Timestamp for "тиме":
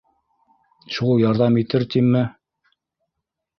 1.93-2.25